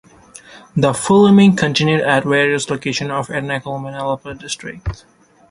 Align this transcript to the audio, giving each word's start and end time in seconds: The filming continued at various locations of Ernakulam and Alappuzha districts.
The 0.75 0.93
filming 0.95 1.55
continued 1.55 2.01
at 2.01 2.23
various 2.23 2.71
locations 2.71 3.11
of 3.11 3.27
Ernakulam 3.27 3.85
and 3.85 3.95
Alappuzha 3.95 4.35
districts. 4.41 5.05